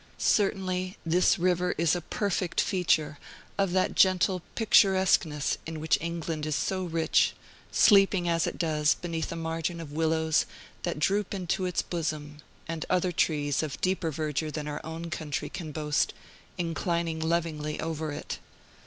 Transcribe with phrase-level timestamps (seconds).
[0.17, 3.19] Certainly, this river is a perfect feature
[3.55, 7.33] of that gentle picturesqueness in which England is so rich,
[7.71, 10.47] sleeping, as it does, beneath a margin of willows
[10.81, 12.37] that droop into its bosom,
[12.67, 16.15] and other trees, of deeper verdure than our own country can boast,
[16.57, 18.39] inclining lovingly over it.